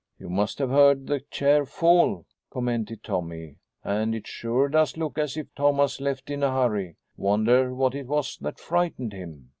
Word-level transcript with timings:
"You 0.17 0.29
must 0.31 0.57
have 0.57 0.71
heard 0.71 1.05
the 1.05 1.19
chair 1.19 1.63
fall," 1.63 2.25
commented 2.49 3.03
Tommy, 3.03 3.57
"and 3.83 4.15
it 4.15 4.25
sure 4.25 4.67
does 4.67 4.97
look 4.97 5.19
as 5.19 5.37
if 5.37 5.53
Thomas 5.53 6.01
left 6.01 6.31
in 6.31 6.41
a 6.41 6.49
hurry. 6.49 6.95
Wonder 7.17 7.71
what 7.75 7.93
it 7.93 8.07
was 8.07 8.35
that 8.41 8.57
frightened 8.59 9.13
him?" 9.13 9.49